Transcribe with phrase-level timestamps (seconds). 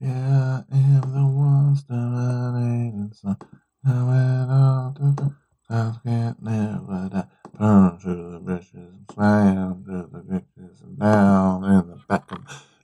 [0.00, 3.36] Yeah, I am the ones dominating sun.
[3.84, 5.34] Now it all the
[5.68, 7.26] times can't never die.
[7.58, 12.38] Burn through the bridges and slam through the ditches and down in the back of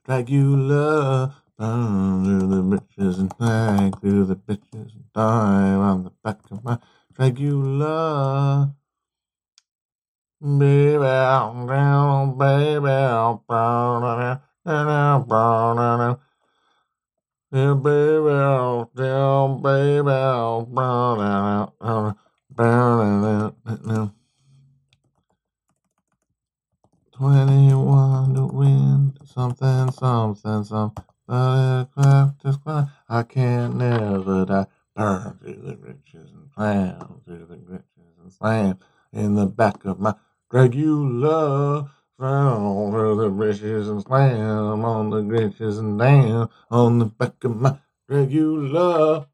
[0.07, 1.35] Dragula.
[1.59, 6.63] Burn through the bridges and drag through the bitches and dive on the back of
[6.65, 6.79] my
[7.15, 8.75] Dragula.
[10.43, 16.19] Baby, I'm down, baby, I'm burning, down, burning.
[17.53, 23.55] Yeah, baby, I'm down, baby, I'm burning, out, burning,
[23.91, 24.11] out.
[27.13, 31.05] 21 to win something, something, something.
[31.27, 32.89] But craft is climb.
[33.09, 34.67] I can't never die.
[34.95, 38.79] Burn through the riches and clam through the riches and slam
[39.13, 39.99] in the back of
[40.67, 41.91] my Dragula.
[42.19, 47.57] Down through the bridges and slam on the bridges and down on the back of
[47.57, 47.79] my
[48.11, 49.27] Dragula.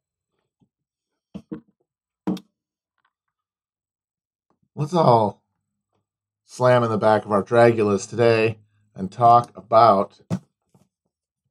[4.74, 5.42] Let's all
[6.44, 8.58] slam in the back of our Dragulas today
[8.96, 10.20] and talk about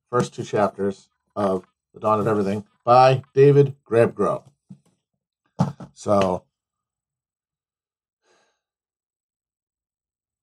[0.09, 4.43] first two chapters of The Dawn of Everything by David Grabgrove.
[5.93, 6.43] So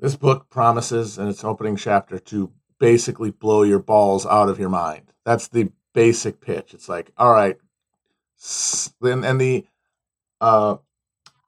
[0.00, 4.68] this book promises in its opening chapter to basically blow your balls out of your
[4.68, 5.12] mind.
[5.24, 6.74] That's the basic pitch.
[6.74, 7.56] It's like, all right,
[9.02, 9.66] and, and the
[10.40, 10.76] uh,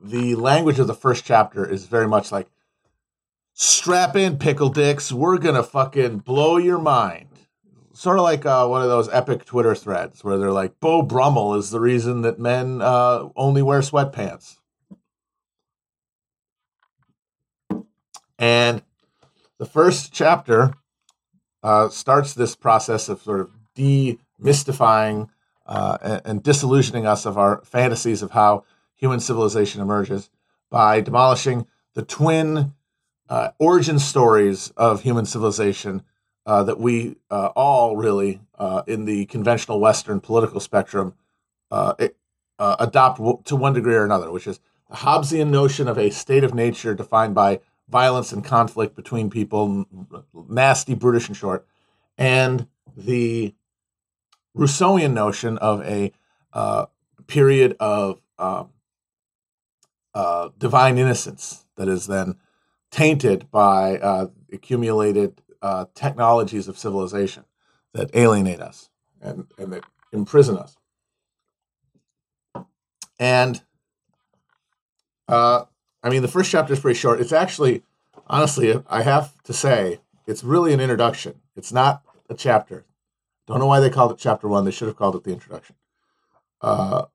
[0.01, 2.49] the language of the first chapter is very much like
[3.53, 7.29] strap in pickle dicks we're gonna fucking blow your mind
[7.93, 11.55] sort of like uh, one of those epic twitter threads where they're like beau brummel
[11.55, 14.60] is the reason that men uh, only wear sweatpants
[18.41, 18.83] and
[19.59, 20.73] the first chapter
[21.63, 25.29] uh, starts this process of sort of demystifying
[25.67, 28.65] uh, and, and disillusioning us of our fantasies of how
[28.97, 30.31] human civilization emerges
[30.71, 32.73] by demolishing the twin
[33.29, 36.03] uh, origin stories of human civilization
[36.47, 41.15] uh, that we uh, all really, uh, in the conventional Western political spectrum,
[41.71, 42.17] uh, it,
[42.59, 46.43] uh, adopt to one degree or another, which is the Hobbesian notion of a state
[46.43, 49.87] of nature defined by violence and conflict between people,
[50.49, 51.67] nasty, brutish, and short,
[52.17, 53.55] and the
[54.57, 56.13] Rousseauian notion of a
[57.27, 58.71] period of um,
[60.59, 62.37] divine innocence that is then
[62.91, 67.45] tainted by uh, accumulated uh, technologies of civilization
[67.93, 68.91] that alienate us
[69.21, 70.77] and, and that imprison us.
[73.19, 73.63] And
[75.29, 75.65] uh,
[76.03, 77.21] I mean, the first chapter is pretty short.
[77.21, 77.83] It's actually,
[78.27, 81.41] honestly, I have to say, it's really an introduction.
[81.57, 82.85] It's not a chapter.
[83.47, 84.65] Don't know why they called it chapter one.
[84.65, 85.77] They should have called it the introduction.
[86.61, 87.07] Uh,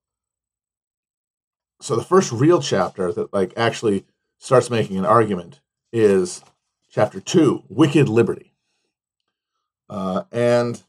[1.81, 4.05] so the first real chapter that like actually
[4.37, 5.61] starts making an argument
[5.93, 6.43] is
[6.89, 8.53] chapter two, Wicked Liberty.
[9.89, 10.83] Uh, and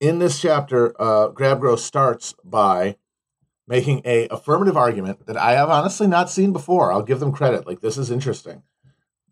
[0.00, 2.96] in this chapter, uh, Grabgrove starts by
[3.66, 6.92] making a affirmative argument that I have honestly not seen before.
[6.92, 7.66] I'll give them credit.
[7.66, 8.62] Like this is interesting.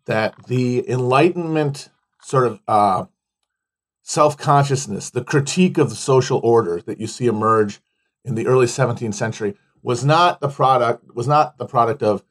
[0.05, 1.89] That the Enlightenment
[2.21, 3.05] sort of uh,
[4.03, 7.81] self consciousness, the critique of the social order that you see emerge
[8.23, 12.23] in the early 17th century was not the product was not the product of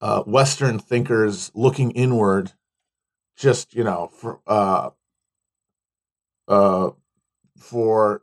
[0.00, 2.52] uh, Western thinkers looking inward,
[3.36, 4.90] just you know for uh,
[6.48, 6.90] uh,
[7.56, 8.22] for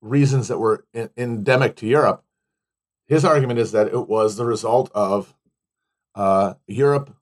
[0.00, 2.24] reasons that were in- endemic to Europe.
[3.06, 5.34] His argument is that it was the result of
[6.14, 7.14] uh, Europe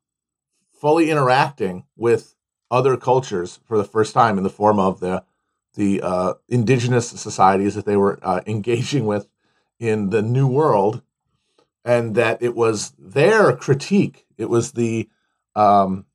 [0.72, 2.34] fully interacting with
[2.70, 5.24] other cultures for the first time in the form of the
[5.74, 9.28] the uh, indigenous societies that they were uh, engaging with
[9.78, 11.00] in the New World,
[11.84, 14.26] and that it was their critique.
[14.36, 15.08] It was the
[15.54, 16.06] um,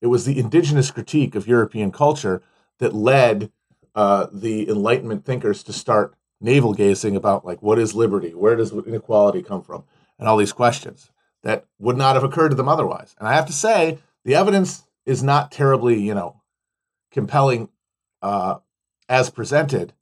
[0.00, 2.42] it was the indigenous critique of European culture
[2.78, 3.50] that led
[3.94, 8.72] uh, the Enlightenment thinkers to start navel gazing about like what is liberty, where does
[8.72, 9.84] inequality come from,
[10.18, 11.10] and all these questions
[11.42, 13.14] that would not have occurred to them otherwise.
[13.18, 16.40] And I have to say, the evidence is not terribly, you know,
[17.10, 17.68] compelling
[18.22, 18.56] uh,
[19.08, 19.92] as presented.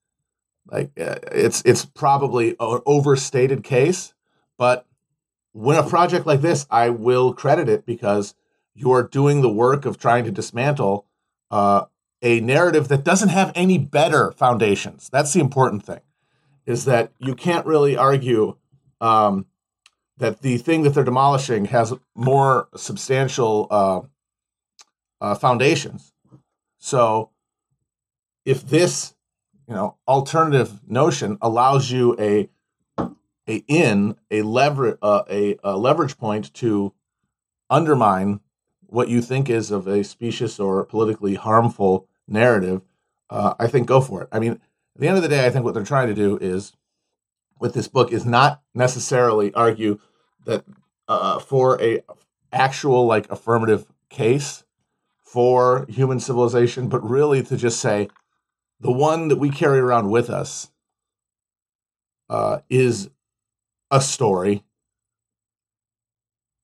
[0.66, 4.14] Like uh, it's it's probably an overstated case,
[4.56, 4.87] but
[5.52, 8.34] when a project like this, I will credit it because
[8.75, 11.06] you're doing the work of trying to dismantle
[11.50, 11.87] uh,
[12.22, 15.08] a narrative that doesn't have any better foundations.
[15.11, 16.00] That's the important thing,
[16.67, 18.56] is that you can't really argue
[19.00, 19.46] um,
[20.19, 24.00] that the thing that they're demolishing has more substantial uh,
[25.20, 26.12] uh, foundations.
[26.78, 27.31] So,
[28.44, 29.14] if this,
[29.69, 32.49] you know, alternative notion allows you a
[33.49, 36.93] a in a lever uh, a, a leverage point to
[37.69, 38.40] undermine
[38.87, 42.82] what you think is of a specious or politically harmful narrative,
[43.29, 44.29] uh, I think go for it.
[44.32, 44.61] I mean, at
[45.00, 46.73] the end of the day, I think what they're trying to do is,
[47.59, 49.99] with this book, is not necessarily argue
[50.47, 50.65] that
[51.09, 52.03] uh, for a
[52.53, 54.65] actual like affirmative case
[55.19, 58.09] for human civilization, but really to just say
[58.81, 60.71] the one that we carry around with us
[62.29, 63.11] uh, is
[63.91, 64.65] a story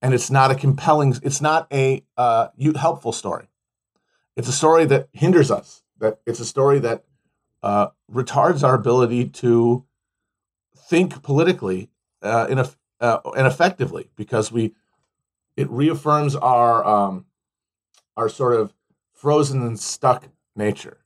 [0.01, 3.49] and it's not a compelling it's not a uh, helpful story
[4.37, 7.05] it's a story that hinders us that it's a story that
[7.62, 9.85] uh, retards our ability to
[10.77, 11.91] think politically
[12.23, 12.69] uh, in a,
[13.00, 14.75] uh, and effectively because we
[15.56, 17.27] it reaffirms our um,
[18.17, 18.73] our sort of
[19.12, 20.99] frozen and stuck nature.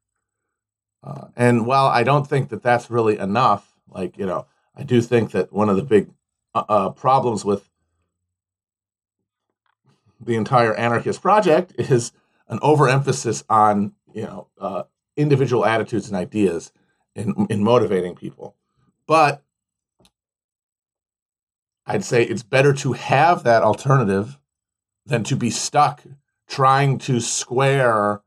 [1.03, 4.47] Uh, and while i don't think that that's really enough like you know
[4.77, 6.11] i do think that one of the big
[6.55, 7.71] uh, uh, problems with
[10.21, 12.13] the entire anarchist project is
[12.51, 14.83] an overemphasis on you know uh,
[15.17, 16.73] individual attitudes and ideas
[17.15, 18.55] in, in motivating people.
[19.07, 19.43] But
[21.91, 24.39] i'd say it's better to have that alternative
[25.07, 26.03] than to be stuck
[26.49, 28.23] trying to square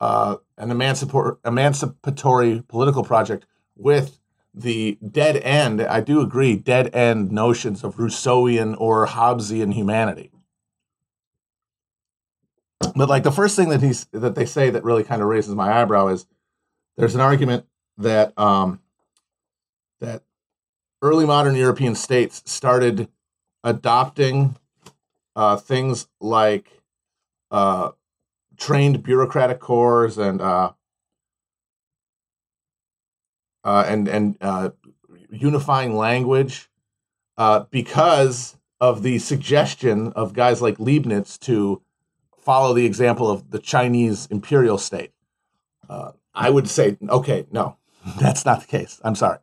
[0.00, 3.46] uh, an emancipatory, emancipatory political project
[3.76, 4.20] with
[4.52, 10.30] the dead end i do agree dead end notions of rousseauian or hobbesian humanity
[12.94, 15.54] but like the first thing that he's that they say that really kind of raises
[15.54, 16.26] my eyebrow is
[16.96, 17.66] there's an argument
[17.98, 18.80] that um,
[20.00, 20.22] that
[21.02, 23.08] early modern European states started
[23.62, 24.56] adopting
[25.36, 26.68] uh, things like
[27.50, 27.90] uh,
[28.56, 30.72] trained bureaucratic corps and uh,
[33.64, 34.70] uh and and uh,
[35.30, 36.70] unifying language
[37.38, 41.82] uh, because of the suggestion of guys like Leibniz to
[42.44, 45.12] follow the example of the Chinese imperial state.
[45.88, 47.76] Uh, I would say, okay, no,
[48.20, 49.00] that's not the case.
[49.02, 49.38] I'm sorry.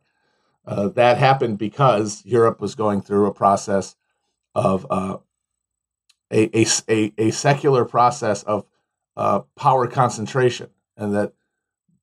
[0.64, 3.96] Uh, that happened because Europe was going through a process
[4.54, 5.16] of uh,
[6.30, 8.64] a, a, a, secular process of
[9.16, 11.32] uh, power concentration, and that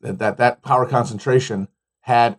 [0.02, 1.68] that that power concentration
[2.02, 2.38] had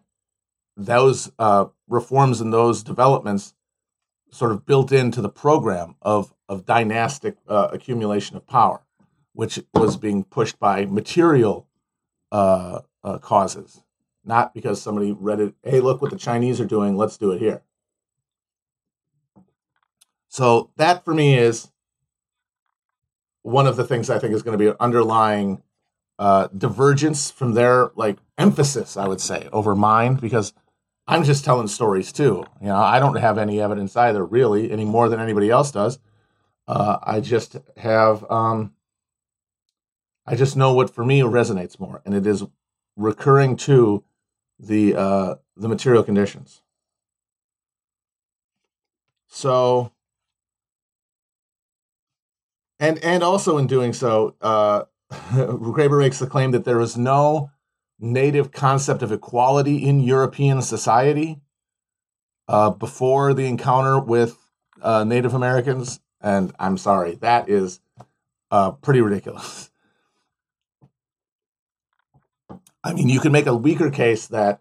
[0.76, 3.54] those uh, reforms and those developments
[4.32, 8.82] sort of built into the program of of dynastic uh, accumulation of power,
[9.32, 11.68] which was being pushed by material
[12.32, 13.82] uh, uh, causes,
[14.24, 15.54] not because somebody read it.
[15.62, 16.96] Hey, look what the Chinese are doing.
[16.96, 17.62] Let's do it here.
[20.28, 21.70] So that for me is
[23.42, 25.62] one of the things I think is going to be an underlying
[26.18, 30.52] uh, divergence from their like emphasis, I would say, over mine because
[31.10, 32.44] I'm just telling stories too.
[32.60, 35.98] You know, I don't have any evidence either, really, any more than anybody else does.
[36.68, 38.74] Uh, I just have, um,
[40.24, 42.44] I just know what for me resonates more, and it is
[42.94, 44.04] recurring to
[44.60, 46.62] the uh, the material conditions.
[49.26, 49.90] So,
[52.78, 57.50] and and also in doing so, uh, Graeber makes the claim that there is no
[58.00, 61.40] native concept of equality in European society
[62.48, 64.36] uh, before the encounter with
[64.82, 66.00] uh, Native Americans.
[66.20, 67.80] And I'm sorry, that is
[68.50, 69.70] uh, pretty ridiculous.
[72.82, 74.60] I mean, you can make a weaker case that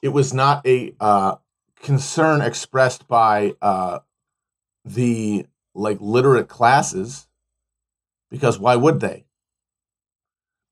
[0.00, 1.36] it was not a uh,
[1.82, 3.98] concern expressed by uh,
[4.84, 7.28] the like literate classes,
[8.30, 9.26] because why would they?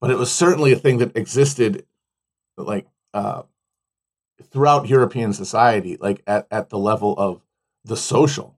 [0.01, 1.85] But it was certainly a thing that existed
[2.63, 3.43] like uh,
[4.51, 7.41] throughout European society, like at, at the level of
[7.83, 8.55] the social.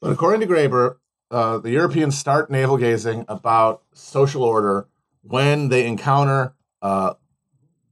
[0.00, 0.96] But according to Graeber,
[1.30, 4.88] uh, the Europeans start navel gazing about social order
[5.22, 7.14] when they encounter uh,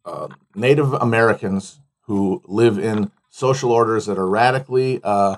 [0.04, 5.36] uh, Native Americans who live in social orders that are radically uh,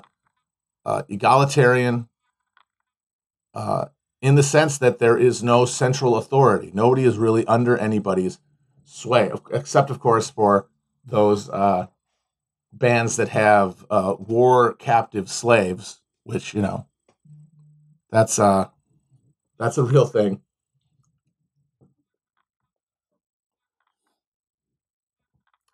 [0.85, 2.07] uh, egalitarian
[3.53, 3.85] uh,
[4.21, 6.71] in the sense that there is no central authority.
[6.73, 8.39] Nobody is really under anybody's
[8.85, 10.67] sway, except, of course, for
[11.05, 11.87] those uh,
[12.71, 16.85] bands that have uh, war captive slaves, which you know,
[18.09, 18.67] that's uh,
[19.57, 20.41] that's a real thing.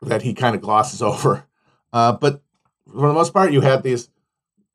[0.01, 1.45] that he kind of glosses over.
[1.91, 2.41] Uh, but
[2.85, 4.09] for the most part, you had these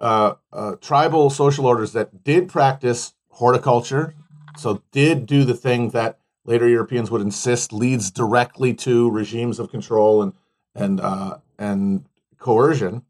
[0.02, 4.14] uh, uh, tribal social orders that did practice horticulture,
[4.58, 9.70] so did do the thing that later Europeans would insist leads directly to regimes of
[9.70, 10.32] control and
[10.74, 12.04] and uh, and
[12.38, 13.02] coercion,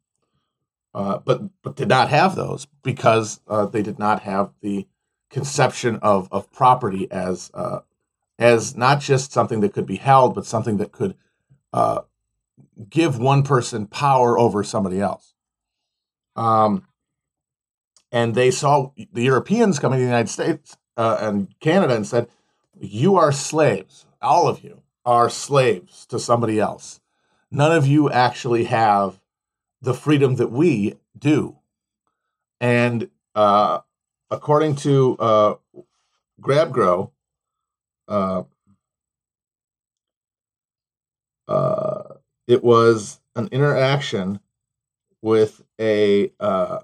[0.95, 4.87] uh, but but did not have those because uh, they did not have the
[5.31, 7.81] conception of of property as uh,
[8.39, 11.15] as not just something that could be held, but something that could
[12.91, 15.33] give one person power over somebody else.
[16.37, 16.87] Um,
[18.11, 22.29] and they saw the Europeans coming to the United States uh, and Canada and said,
[22.79, 24.07] "You are slaves.
[24.21, 27.01] All of you are slaves to somebody else.
[27.51, 29.21] None of you actually have
[29.81, 31.59] the freedom that we do."
[32.61, 33.81] And uh,
[34.31, 35.55] according to uh,
[36.41, 37.11] Grabgrow,
[38.09, 38.43] uh,
[41.49, 42.03] uh,
[42.47, 44.41] it was an interaction
[45.23, 46.81] with a uh,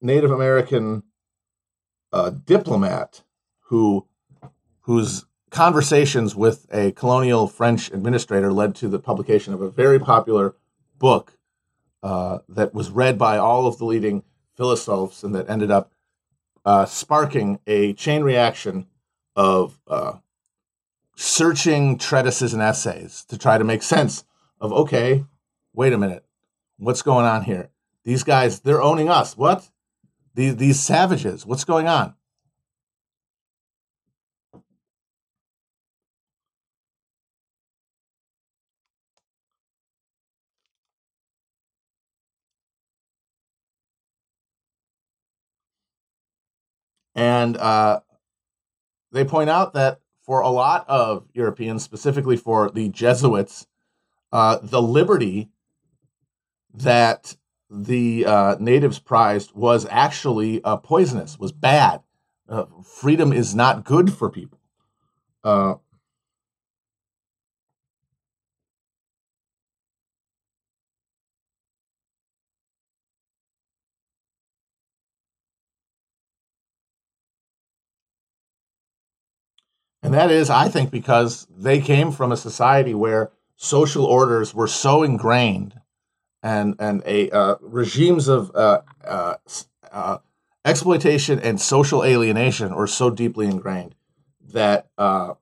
[0.00, 1.02] Native American
[2.12, 3.22] uh, diplomat
[3.64, 4.06] who
[4.82, 10.54] whose conversations with a colonial French administrator led to the publication of a very popular
[10.98, 11.38] book
[12.02, 14.22] uh, that was read by all of the leading
[14.56, 15.92] philosophes and that ended up
[16.64, 18.86] uh, sparking a chain reaction
[19.36, 20.14] of uh,
[21.16, 24.24] searching treatises and essays to try to make sense
[24.60, 25.24] of okay,
[25.78, 26.24] wait a minute,
[26.76, 27.70] what's going on here?
[28.02, 29.36] These guys, they're owning us.
[29.36, 29.70] What?
[30.34, 31.46] These these savages.
[31.46, 32.14] What's going on?
[47.14, 48.00] And uh,
[49.12, 53.68] they point out that for a lot of Europeans, specifically for the Jesuits,
[54.32, 55.50] uh, the liberty
[56.80, 57.36] that
[57.70, 62.02] the uh, natives prized was actually uh, poisonous, was bad.
[62.48, 64.58] Uh, freedom is not good for people.
[65.44, 65.74] Uh,
[80.02, 84.66] And that is, I think, because they came from a society where social orders were
[84.68, 85.80] so ingrained
[86.48, 89.34] and and a uh, regimes of uh, uh,
[89.92, 90.18] uh
[90.64, 93.94] exploitation and social alienation were so deeply ingrained
[94.40, 95.34] that uh,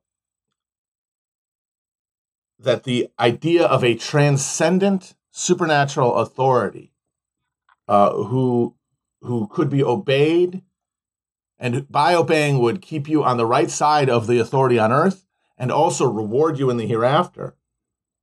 [2.58, 6.92] that the idea of a transcendent supernatural authority
[7.88, 8.74] who
[9.20, 10.62] who could be obeyed
[11.58, 15.24] and by obeying would keep you on the right side of the authority on earth
[15.56, 17.56] and also reward you in the hereafter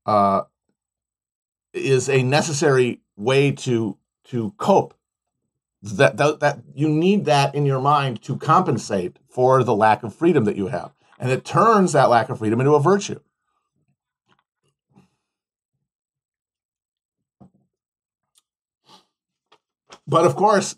[0.05, 0.41] uh,
[1.73, 4.93] is a necessary way to to cope.
[5.81, 10.15] That, that that you need that in your mind to compensate for the lack of
[10.15, 10.93] freedom that you have.
[11.19, 13.19] And it turns that lack of freedom into a virtue.
[20.07, 20.75] But of course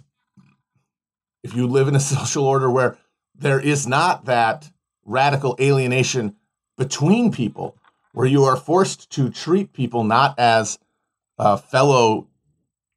[1.46, 2.98] if you live in a social order where
[3.36, 4.72] there is not that
[5.06, 6.36] radical alienation
[6.78, 7.78] between people,
[8.14, 10.80] where you are forced to treat people not as
[11.38, 12.28] uh, fellow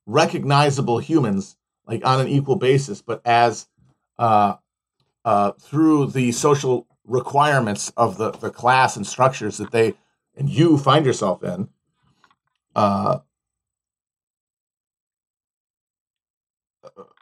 [0.06, 3.68] recognizable humans, like on an equal basis, but as
[4.18, 4.54] uh,
[5.24, 9.94] uh, through the social requirements of the, the class and structures that they
[10.36, 11.68] and you find yourself in.
[12.74, 13.18] Uh,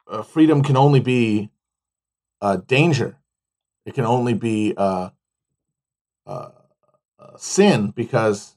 [0.07, 1.51] uh, freedom can only be
[2.43, 3.17] uh, danger.
[3.87, 5.11] It can only be uh,
[6.27, 6.51] uh,
[7.19, 8.56] uh, sin because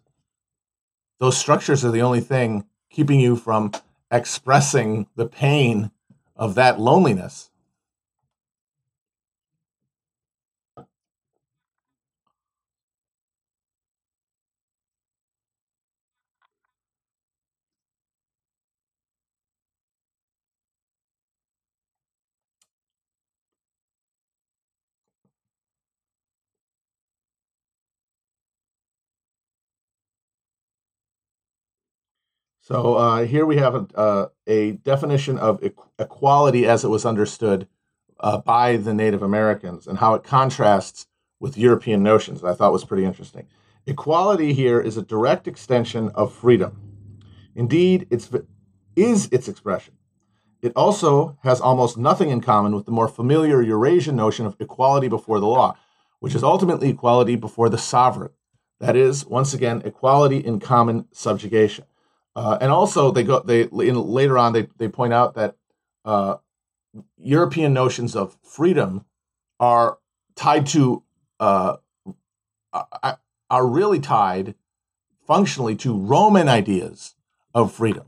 [1.19, 3.71] those structures are the only thing keeping you from
[4.11, 5.91] expressing the pain
[6.35, 7.51] of that loneliness.
[32.69, 37.03] So uh, here we have a, uh, a definition of e- equality as it was
[37.03, 37.67] understood
[38.19, 41.07] uh, by the Native Americans and how it contrasts
[41.39, 43.47] with European notions that I thought was pretty interesting.
[43.87, 46.79] Equality here is a direct extension of freedom.
[47.55, 48.29] Indeed, it's
[48.95, 49.95] is its expression.
[50.61, 55.07] It also has almost nothing in common with the more familiar Eurasian notion of equality
[55.07, 55.75] before the law,
[56.19, 58.31] which is ultimately equality before the sovereign.
[58.79, 61.85] That is, once again, equality in common subjugation.
[62.35, 65.55] Uh, and also, they go they in, later on they they point out that
[66.05, 66.37] uh,
[67.17, 69.05] European notions of freedom
[69.59, 69.97] are
[70.35, 71.03] tied to
[71.39, 71.77] uh,
[73.49, 74.55] are really tied
[75.25, 77.15] functionally to Roman ideas
[77.53, 78.05] of freedom,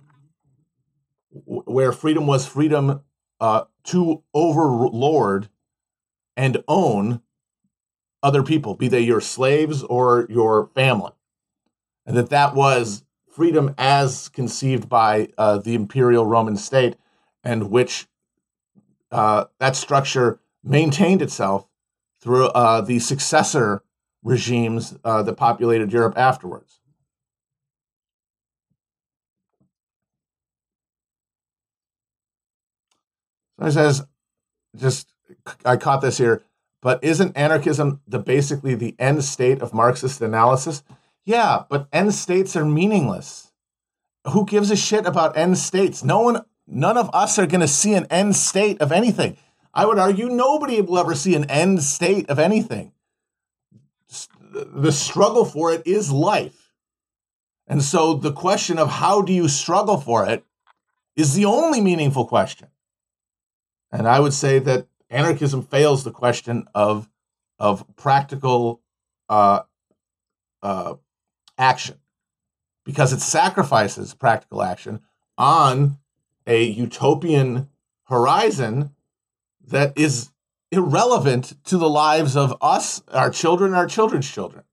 [1.45, 3.01] where freedom was freedom
[3.39, 5.49] uh, to overlord
[6.37, 7.21] and own
[8.23, 11.11] other people, be they your slaves or your family,
[12.05, 16.97] and that that was freedom as conceived by uh, the imperial Roman state,
[17.43, 18.07] and which
[19.11, 21.67] uh, that structure maintained itself
[22.21, 23.83] through uh, the successor
[24.23, 26.79] regimes uh, that populated Europe afterwards.
[33.59, 34.03] So it says,
[34.75, 35.13] just
[35.63, 36.43] I caught this here,
[36.81, 40.83] but isn't anarchism the basically the end state of Marxist analysis?
[41.25, 43.51] Yeah, but end states are meaningless.
[44.29, 46.03] Who gives a shit about end states?
[46.03, 49.37] No one, none of us are going to see an end state of anything.
[49.73, 52.91] I would argue nobody will ever see an end state of anything.
[54.51, 56.73] The struggle for it is life.
[57.67, 60.43] And so the question of how do you struggle for it
[61.15, 62.67] is the only meaningful question.
[63.91, 67.09] And I would say that anarchism fails the question of,
[67.59, 68.81] of practical
[69.29, 69.61] uh,
[70.61, 70.95] uh,
[71.61, 71.97] action
[72.83, 74.99] because it sacrifices practical action
[75.37, 75.97] on
[76.47, 77.69] a utopian
[78.05, 78.91] horizon
[79.67, 80.31] that is
[80.71, 84.63] irrelevant to the lives of us, our children, our children's children.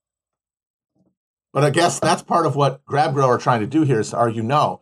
[1.52, 4.16] But I guess that's part of what GrabGrow are trying to do here is to
[4.16, 4.80] argue no,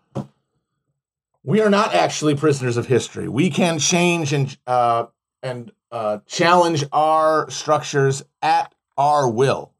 [1.42, 3.28] we are not actually prisoners of history.
[3.28, 5.06] We can change and uh,
[5.42, 9.72] and uh, challenge our structures at our will.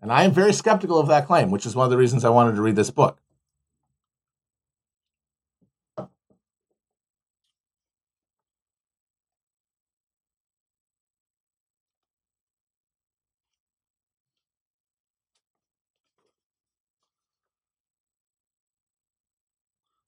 [0.00, 2.30] And I am very skeptical of that claim, which is one of the reasons I
[2.30, 3.18] wanted to read this book.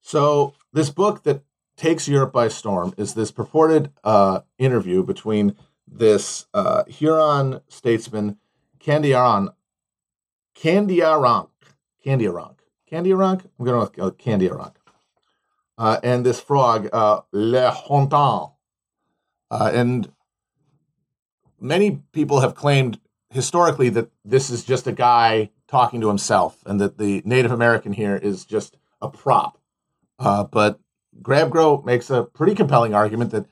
[0.02, 1.44] So, this book that
[1.76, 5.54] takes Europe by storm is this purported uh, interview between
[5.86, 8.36] this uh, Huron statesman,
[8.80, 9.54] Candiaran,
[10.62, 11.48] Candiarank,
[12.04, 12.56] Candiarank,
[12.90, 13.42] Candiarank.
[13.58, 14.70] I'm going with uh,
[15.78, 18.52] uh, and this frog, uh, Le Hontan,
[19.50, 20.12] uh, and
[21.58, 26.78] many people have claimed historically that this is just a guy talking to himself, and
[26.78, 29.58] that the Native American here is just a prop.
[30.18, 30.78] Uh, but
[31.22, 33.46] GrabGrow makes a pretty compelling argument that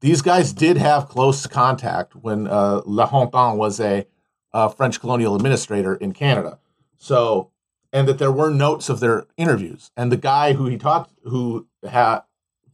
[0.00, 4.06] these guys did have close contact when uh, La Hontan was a,
[4.54, 6.58] a, French colonial administrator in Canada.
[6.96, 7.50] So,
[7.92, 11.66] and that there were notes of their interviews, and the guy who he talked, who
[11.86, 12.20] had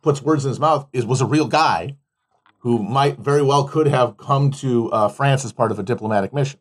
[0.03, 1.97] puts words in his mouth, is was a real guy
[2.59, 6.33] who might very well could have come to uh, France as part of a diplomatic
[6.33, 6.61] mission.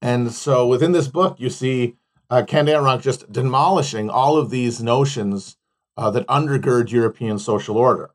[0.00, 1.96] And so, within this book, you see
[2.30, 5.56] uh, Candiarank just demolishing all of these notions
[5.96, 8.10] uh, that undergird European social order.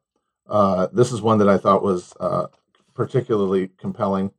[0.49, 2.47] Uh, this is one that I thought was uh,
[2.97, 4.31] particularly compelling.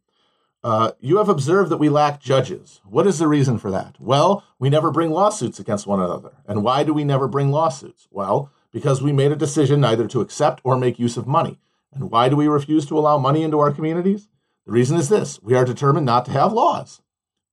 [0.64, 2.80] Uh, you have observed that we lack judges.
[2.84, 3.94] What is the reason for that?
[4.00, 6.32] Well, we never bring lawsuits against one another.
[6.46, 8.08] And why do we never bring lawsuits?
[8.10, 11.58] Well, because we made a decision neither to accept or make use of money.
[11.94, 14.28] And why do we refuse to allow money into our communities?
[14.66, 17.00] The reason is this we are determined not to have laws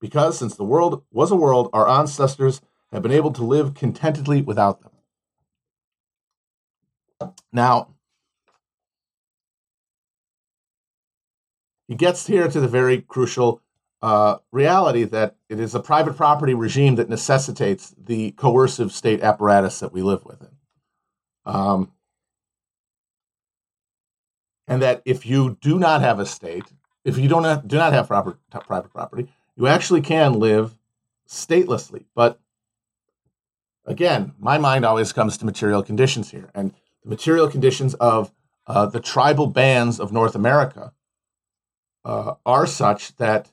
[0.02, 4.42] because since the world was a world, our ancestors have been able to live contentedly
[4.42, 4.92] without them.
[7.54, 7.95] Now,
[11.88, 13.62] he gets here to the very crucial
[14.02, 19.80] uh, reality that it is a private property regime that necessitates the coercive state apparatus
[19.80, 20.56] that we live within.
[21.46, 21.92] Um,
[24.68, 26.66] and that if you do not have a state,
[27.04, 30.76] if you don't have, do not have proper, private property, you actually can live
[31.28, 32.06] statelessly.
[32.16, 32.40] But
[33.86, 36.50] again, my mind always comes to material conditions here.
[36.56, 38.32] And the material conditions of
[38.68, 40.94] uh, the tribal bands of North America
[42.06, 43.52] uh, are such that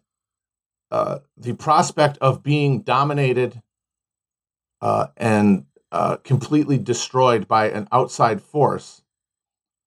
[0.90, 3.62] uh, the prospect of being dominated
[4.80, 9.02] uh, and uh, completely destroyed by an outside force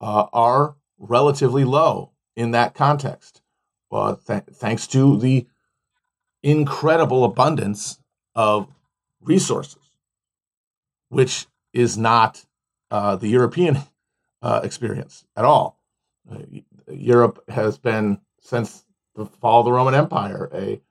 [0.02, 3.42] uh, are relatively low in that context.
[4.28, 5.48] Th- thanks to the
[6.44, 8.00] incredible abundance
[8.36, 8.68] of
[9.22, 9.90] resources,
[11.10, 12.46] which is not
[12.92, 13.80] uh, the European
[14.42, 15.80] uh, experience at all.
[16.32, 16.40] Uh,
[16.88, 20.82] Europe has been, since the fall of the Roman Empire, a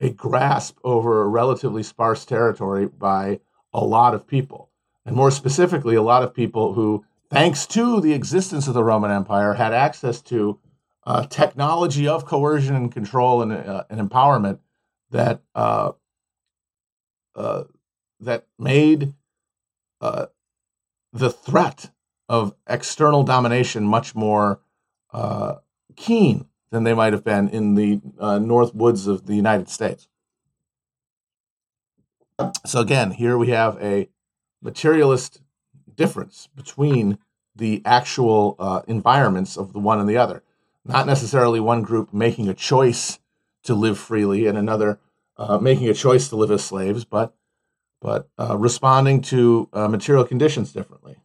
[0.00, 3.40] a grasp over a relatively sparse territory by
[3.72, 4.70] a lot of people.
[5.04, 9.10] And more specifically, a lot of people who, thanks to the existence of the Roman
[9.10, 10.60] Empire, had access to
[11.04, 14.58] uh, technology of coercion and control and, uh, and empowerment
[15.10, 15.92] that uh,
[17.34, 17.64] uh
[18.20, 19.14] that made
[20.00, 20.26] uh,
[21.12, 21.90] the threat
[22.28, 24.60] of external domination much more
[25.96, 28.00] keen than they might have been in the
[28.40, 30.08] north woods of the United States.
[32.66, 34.08] So again, here we have a
[34.62, 35.40] materialist
[35.94, 37.18] difference between
[37.54, 40.42] the actual uh, environments of the one and the other.
[40.84, 43.18] Not necessarily one group making a choice
[43.64, 45.00] to live freely and another
[45.36, 47.34] uh, making a choice to live as slaves, but
[48.00, 51.16] but uh, responding to uh, material conditions differently.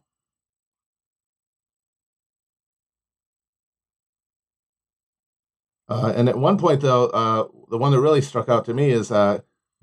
[5.88, 8.90] Uh, and at one point, though, uh, the one that really struck out to me
[8.90, 9.10] is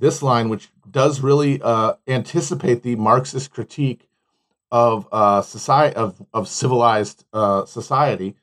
[0.01, 4.09] this line, which does really uh, anticipate the Marxist critique
[4.71, 8.35] of uh, society of, of civilized uh, society.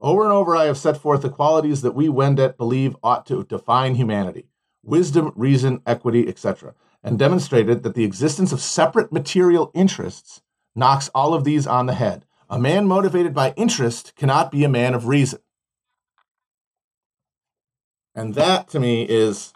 [0.00, 3.44] Over and over, I have set forth the qualities that we Wendat believe ought to
[3.44, 4.46] define humanity:
[4.82, 10.40] wisdom, reason, equity, etc., and demonstrated that the existence of separate material interests
[10.74, 12.24] knocks all of these on the head.
[12.48, 15.40] A man motivated by interest cannot be a man of reason.
[18.14, 19.52] And that to me is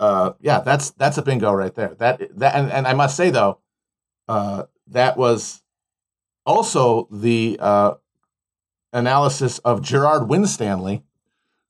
[0.00, 1.94] uh, yeah, that's that's a bingo right there.
[1.98, 3.58] That that and, and I must say though,
[4.28, 5.62] uh, that was
[6.46, 7.94] also the uh,
[8.94, 11.02] analysis of Gerard Winstanley,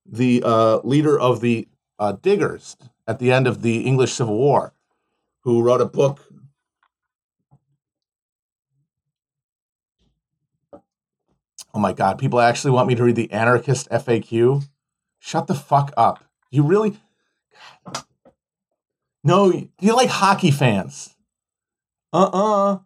[0.06, 2.76] the uh, leader of the uh, Diggers
[3.06, 4.74] at the end of the English Civil War,
[5.40, 6.20] who wrote a book.
[11.74, 12.16] Oh my God!
[12.18, 14.68] People actually want me to read the Anarchist FAQ.
[15.20, 16.24] Shut the fuck up!
[16.50, 16.98] You really
[19.22, 21.14] no, you like hockey fans.
[22.12, 22.74] Uh uh-uh.
[22.74, 22.78] uh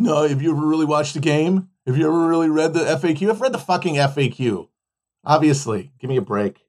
[0.00, 1.70] No, have you ever really watched a game?
[1.86, 3.28] Have you ever really read the FAQ?
[3.28, 4.68] I've read the fucking FAQ.
[5.24, 5.92] Obviously.
[5.98, 6.67] Give me a break.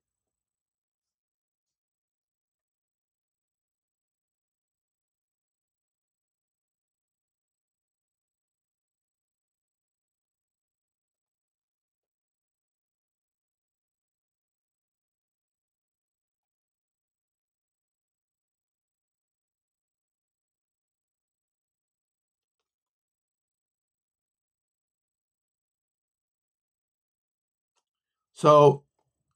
[28.40, 28.84] So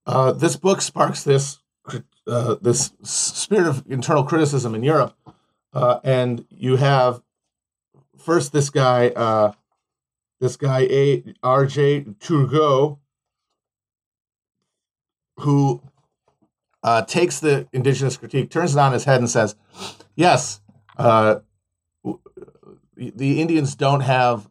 [0.05, 1.59] uh, this book sparks this
[2.25, 5.13] uh, this spirit of internal criticism in Europe,
[5.73, 7.21] uh, and you have
[8.17, 9.51] first this guy, uh,
[10.39, 11.35] this guy A.
[11.43, 11.65] R.
[11.65, 12.05] J.
[12.21, 12.97] Turgot,
[15.39, 15.81] who
[16.81, 19.57] uh, takes the indigenous critique, turns it on his head, and says,
[20.15, 20.61] "Yes,
[20.95, 21.39] uh,
[22.95, 24.47] the Indians don't have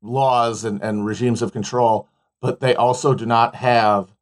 [0.00, 2.08] laws and, and regimes of control."
[2.40, 4.14] But they also do not have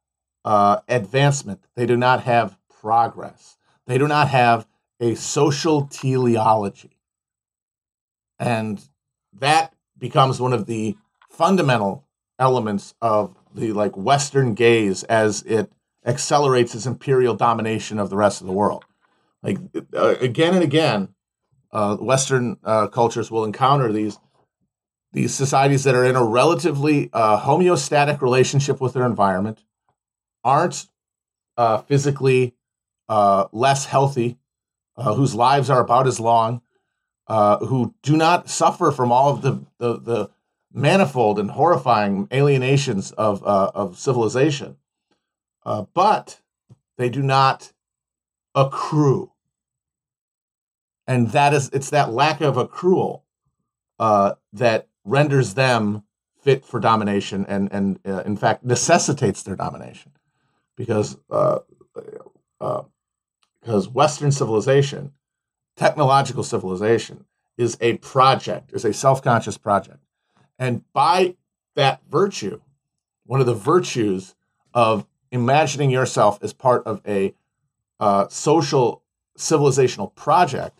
[0.45, 1.65] uh, advancement.
[1.75, 3.57] They do not have progress.
[3.87, 4.67] They do not have
[4.99, 6.97] a social teleology.
[8.37, 8.81] And
[9.33, 10.97] that becomes one of the
[11.29, 12.05] fundamental
[12.37, 15.71] elements of the like Western gaze as it
[16.05, 18.85] accelerates its imperial domination of the rest of the world.
[19.43, 19.57] Like
[19.93, 21.09] uh, again and again,
[21.71, 24.17] uh, Western uh, cultures will encounter these
[25.11, 29.63] these societies that are in a relatively uh, homeostatic relationship with their environment
[30.43, 30.87] aren't
[31.57, 32.55] uh, physically
[33.07, 34.37] uh, less healthy,
[34.97, 36.61] uh, whose lives are about as long,
[37.27, 40.29] uh, who do not suffer from all of the, the, the
[40.71, 44.77] manifold and horrifying alienations of, uh, of civilization.
[45.93, 46.39] but
[46.97, 47.71] they do not
[48.53, 49.31] accrue.
[51.07, 53.23] And that is, it's that lack of accrual
[53.97, 56.03] that renders them
[56.41, 60.11] fit for domination and and uh, in fact necessitates their domination.
[60.75, 61.59] Because uh,
[62.61, 62.83] uh,
[63.61, 65.11] because Western civilization,
[65.75, 67.25] technological civilization,
[67.57, 69.99] is a project, is a self-conscious project,
[70.57, 71.35] and by
[71.75, 72.61] that virtue,
[73.25, 74.35] one of the virtues
[74.73, 77.33] of imagining yourself as part of a
[77.99, 79.03] uh, social
[79.37, 80.79] civilizational project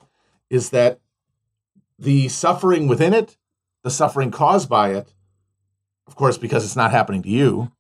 [0.49, 0.99] is that
[1.97, 3.37] the suffering within it
[3.83, 5.13] the suffering caused by it,
[6.07, 7.71] of course, because it's not happening to you,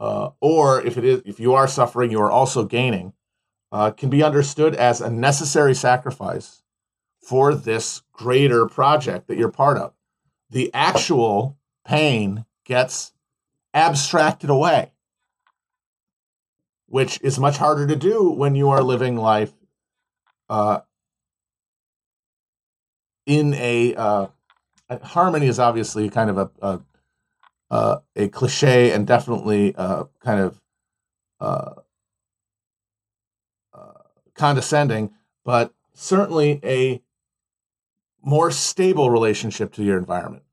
[0.00, 3.12] uh, or if it is, if you are suffering, you are also gaining,
[3.72, 6.62] uh, can be understood as a necessary sacrifice
[7.20, 9.92] for this greater project that you're part of.
[10.50, 13.12] The actual pain gets
[13.72, 14.92] abstracted away,
[16.86, 19.52] which is much harder to do when you are living life
[20.48, 20.80] uh,
[23.26, 24.26] in a uh,
[25.02, 26.80] harmony is obviously kind of a a,
[27.70, 30.60] uh, a cliche and definitely uh, kind of
[31.40, 31.72] uh,
[33.72, 33.92] uh,
[34.34, 35.10] condescending,
[35.44, 37.02] but certainly a
[38.22, 40.44] more stable relationship to your environment.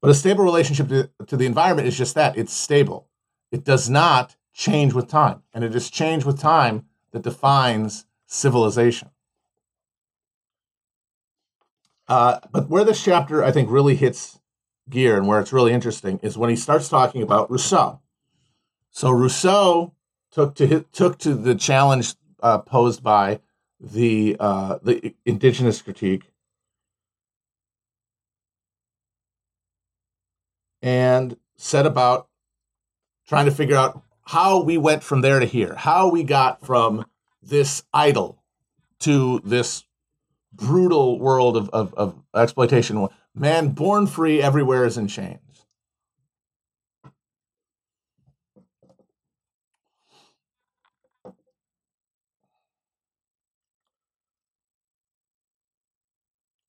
[0.00, 3.06] But a stable relationship to, to the environment is just that it's stable.
[3.52, 5.42] It does not change with time.
[5.52, 9.10] And it is change with time that defines civilization.
[12.08, 14.40] Uh, but where this chapter, I think, really hits
[14.88, 18.00] gear and where it's really interesting is when he starts talking about Rousseau.
[18.90, 19.94] So Rousseau
[20.30, 23.40] took to his, took to the challenge uh, posed by
[23.80, 26.32] the uh, the indigenous critique,
[30.82, 32.28] and set about
[33.26, 37.04] trying to figure out how we went from there to here, how we got from
[37.42, 38.42] this idyll
[39.00, 39.84] to this
[40.52, 43.08] brutal world of, of, of exploitation.
[43.34, 45.38] Man born free everywhere is in chains.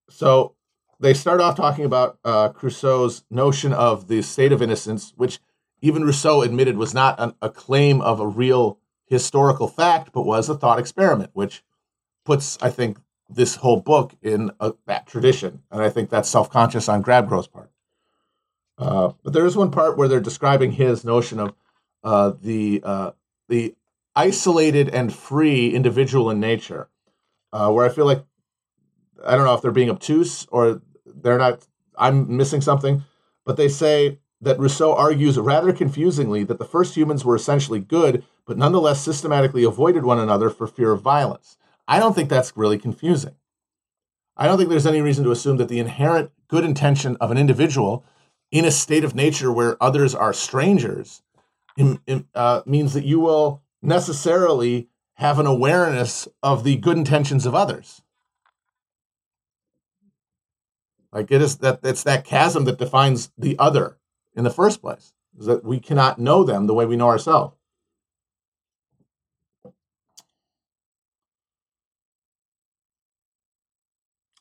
[0.09, 0.55] So
[0.99, 5.39] they start off talking about uh, Rousseau's notion of the state of innocence, which
[5.83, 10.47] even Rousseau admitted was not an, a claim of a real historical fact, but was
[10.47, 11.61] a thought experiment, which
[12.23, 15.61] puts, I think, this whole book in a, that tradition.
[15.69, 17.69] And I think that's self conscious on Grabgrove's part.
[18.77, 21.53] Uh, but there is one part where they're describing his notion of
[22.01, 23.11] uh, the uh,
[23.49, 23.75] the
[24.15, 26.87] isolated and free individual in nature,
[27.51, 28.23] uh, where I feel like
[29.25, 31.67] I don't know if they're being obtuse or they're not.
[31.97, 33.03] I'm missing something,
[33.45, 38.23] but they say that Rousseau argues rather confusingly that the first humans were essentially good,
[38.45, 41.57] but nonetheless systematically avoided one another for fear of violence.
[41.87, 43.35] I don't think that's really confusing.
[44.35, 47.37] I don't think there's any reason to assume that the inherent good intention of an
[47.37, 48.03] individual
[48.51, 51.21] in a state of nature where others are strangers
[51.77, 57.45] in, in, uh, means that you will necessarily have an awareness of the good intentions
[57.45, 58.01] of others.
[61.11, 63.97] Like it is that it's that chasm that defines the other
[64.35, 67.55] in the first place is that we cannot know them the way we know ourselves.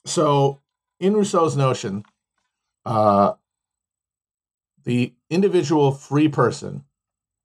[0.04, 0.60] So,
[0.98, 2.04] in Rousseau's notion,
[2.84, 3.34] uh,
[4.84, 6.84] the individual free person,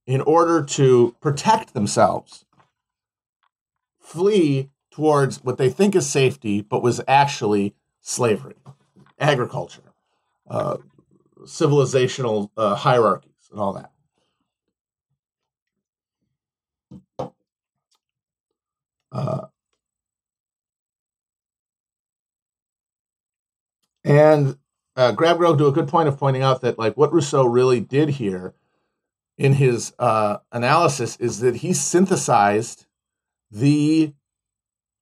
[0.06, 2.46] in order to protect themselves,
[4.00, 8.56] flee towards what they think is safety, but was actually slavery,
[9.20, 9.94] agriculture,
[10.50, 10.78] uh,
[11.48, 13.92] civilizational uh, hierarchies and all that.
[19.12, 19.48] Uh,
[24.04, 24.58] and
[24.96, 28.54] uh, do a good point of pointing out that like what Rousseau really did here
[29.38, 32.86] in his uh, analysis is that he synthesized
[33.52, 34.14] the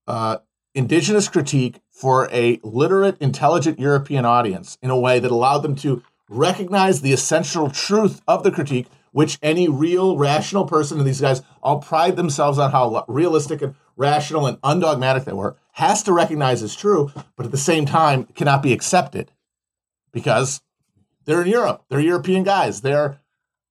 [0.08, 0.38] uh,
[0.74, 6.04] indigenous critique for a literate, intelligent European audience in a way that allowed them to
[6.30, 11.42] recognize the essential truth of the critique, which any real rational person, and these guys
[11.62, 16.62] all pride themselves on how realistic and rational and undogmatic they were, has to recognize
[16.62, 19.32] as true, but at the same time cannot be accepted
[20.12, 20.62] because
[21.26, 21.84] they're in Europe.
[21.90, 22.82] They're European guys.
[22.82, 23.20] They're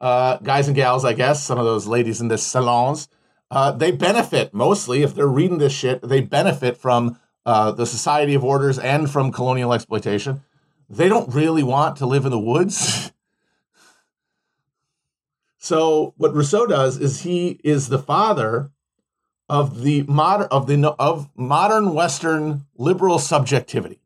[0.00, 3.08] uh, guys and gals, I guess, some of those ladies in the salons.
[3.50, 8.34] Uh, they benefit mostly, if they're reading this shit, they benefit from uh, the Society
[8.34, 10.42] of Orders and from colonial exploitation
[10.88, 13.12] they don't really want to live in the woods.
[15.58, 18.70] so what Rousseau does is he is the father
[19.48, 24.00] of the modern of the of modern Western liberal subjectivity,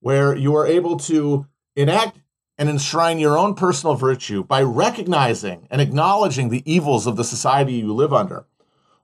[0.00, 2.18] where you are able to enact
[2.58, 7.74] and enshrine your own personal virtue by recognizing and acknowledging the evils of the society
[7.74, 8.44] you live under,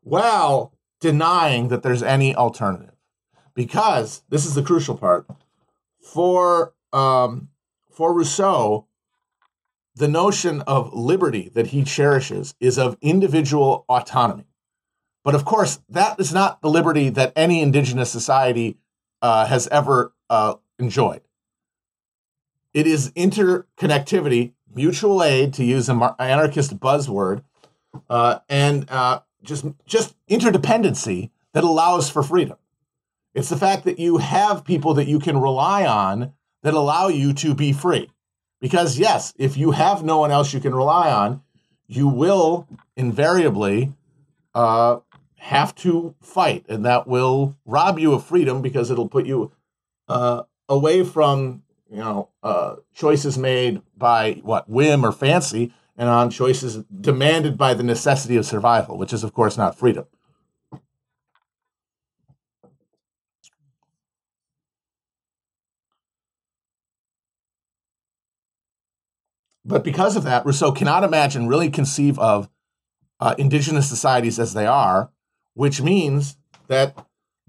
[0.03, 2.93] while denying that there's any alternative.
[3.55, 5.27] Because this is the crucial part
[6.07, 7.49] for um,
[7.91, 8.87] for Rousseau,
[9.95, 14.47] the notion of liberty that he cherishes is of individual autonomy.
[15.25, 18.79] But of course, that is not the liberty that any indigenous society
[19.21, 21.23] uh, has ever uh, enjoyed.
[22.73, 27.43] It is interconnectivity, mutual aid, to use an anarchist buzzword,
[28.09, 32.59] uh, and uh, just just interdependency that allows for freedom.
[33.37, 37.35] It's the fact that you have people that you can rely on that allow you
[37.35, 38.11] to be free.
[38.63, 41.43] Because, yes, if you have no one else you can rely on,
[41.87, 43.93] you will invariably
[44.55, 45.01] uh,
[45.37, 49.53] have to fight, and that will rob you of freedom because it'll put you
[50.09, 56.31] uh, away from you know uh, choices made by what whim or fancy, and on
[56.31, 60.07] choices demanded by the necessity of survival, which is of course not freedom.
[69.67, 72.49] But because of that, Rousseau cannot imagine, really conceive of
[73.19, 75.11] uh, indigenous societies as they are,
[75.55, 76.37] which means
[76.69, 76.97] that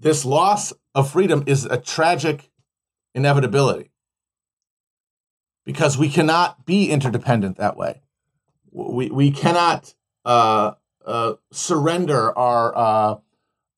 [0.00, 2.50] this loss of freedom is a tragic
[3.14, 3.92] inevitability
[5.64, 8.02] because we cannot be interdependent that way.
[8.72, 10.72] We, we cannot uh,
[11.06, 13.16] uh, surrender our, uh,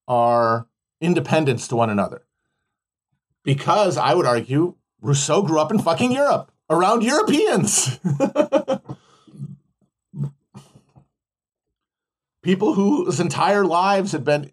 [0.08, 0.66] our
[1.00, 2.22] independence to one another.
[3.44, 7.98] Because I would argue Rousseau grew up in fucking Europe around Europeans.
[12.42, 14.52] People whose entire lives had been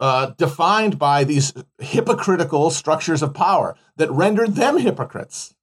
[0.00, 5.54] uh, defined by these hypocritical structures of power that rendered them hypocrites.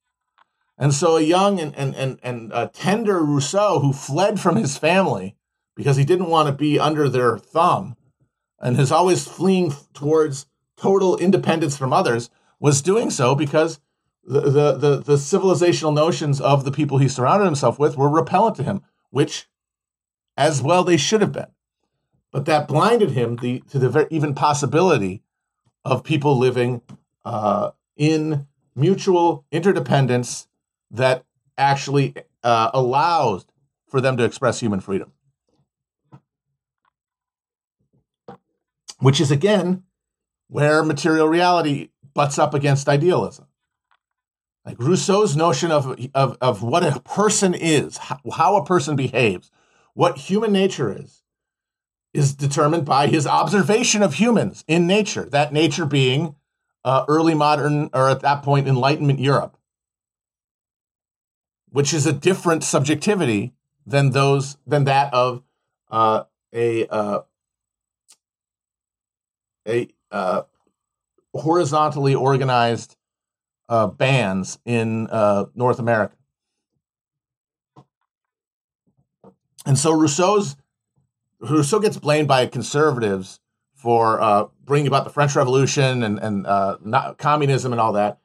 [0.78, 4.76] And so a young and, and, and, and uh, tender Rousseau who fled from his
[4.78, 5.36] family
[5.74, 7.96] because he didn't want to be under their thumb
[8.60, 13.80] and is always fleeing towards total independence from others was doing so because
[14.24, 18.62] the, the, the, civilizational notions of the people he surrounded himself with were repellent to
[18.62, 19.48] him, which
[20.36, 21.48] as well they should have been.
[22.30, 25.22] But that blinded him the, to the very, even possibility
[25.84, 26.82] of people living
[27.24, 30.48] uh, in mutual interdependence
[30.90, 31.24] that
[31.58, 33.46] actually uh, allows
[33.86, 35.12] for them to express human freedom.
[38.98, 39.82] Which is, again,
[40.48, 43.46] where material reality butts up against idealism.
[44.64, 49.50] Like Rousseau's notion of, of, of what a person is, how, a person behaves,
[49.94, 51.22] what human nature is,
[52.14, 56.36] is determined by his observation of humans in nature, that nature being
[56.84, 59.56] uh, early modern, or at that point, Enlightenment Europe,
[61.70, 63.54] which is a different subjectivity
[63.86, 65.42] than those than that of
[65.90, 67.20] uh, a uh,
[69.66, 70.42] a uh,
[71.34, 72.96] horizontally organized
[73.72, 76.14] uh, bands in uh, North America.
[79.64, 80.56] And so Rousseau's
[81.40, 83.40] Rousseau gets blamed by conservatives
[83.74, 88.18] for uh, bringing about the French Revolution and and uh, not, communism and all that.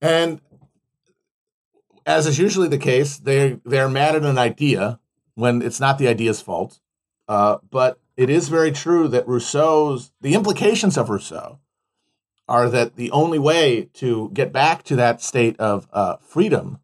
[0.00, 0.40] And
[2.06, 5.00] as is usually the case, they they're mad at an idea
[5.34, 6.78] when it's not the idea's fault.
[7.26, 11.58] Uh, but it is very true that Rousseau's the implications of Rousseau
[12.52, 16.78] are that the only way to get back to that state of uh, freedom,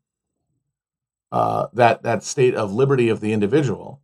[1.31, 4.01] uh, that that state of liberty of the individual,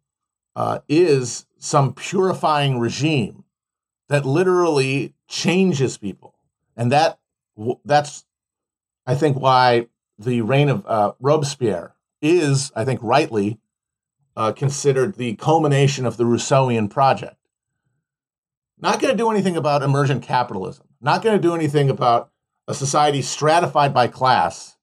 [0.55, 3.45] uh, is some purifying regime
[4.11, 6.35] that literally changes people,
[6.77, 7.19] and that
[7.83, 8.27] that's
[9.07, 9.87] I think why
[10.19, 13.59] the reign of uh, Robespierre is, I think, rightly
[14.37, 17.39] uh, considered the culmination of the Rousseauian project.
[18.79, 22.31] Not going to do anything about emergent capitalism not going to do anything about
[22.67, 24.77] a society stratified by class,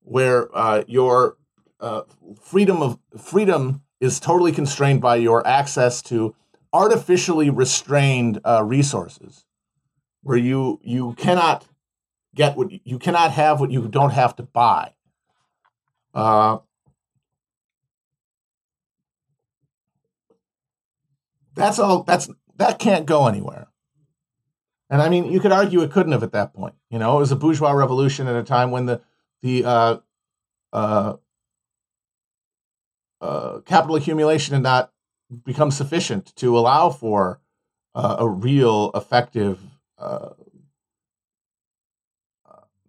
[0.00, 1.36] where uh, your
[1.78, 2.02] uh,
[2.40, 6.34] freedom of freedom is totally constrained by your access to
[6.72, 9.44] artificially restrained uh, resources,
[10.22, 11.68] where you you cannot
[12.34, 14.92] get what you cannot have what you don't have to buy.
[16.14, 16.58] Uh,
[21.54, 22.04] that's all.
[22.04, 23.68] That's that can't go anywhere.
[24.92, 26.74] And I mean, you could argue it couldn't have at that point.
[26.90, 29.00] You know, it was a bourgeois revolution at a time when the
[29.40, 29.96] the uh,
[30.70, 31.14] uh,
[33.22, 34.92] uh, capital accumulation had not
[35.44, 37.40] become sufficient to allow for
[37.94, 39.58] uh, a real effective
[39.96, 40.28] uh,